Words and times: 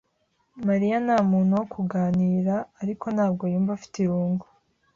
Mariya 0.67 0.95
nta 1.05 1.17
muntu 1.31 1.51
wo 1.59 1.65
kuganira, 1.73 2.55
ariko 2.81 3.05
ntabwo 3.15 3.43
yumva 3.51 3.71
afite 3.77 3.95
irungu. 4.05 4.45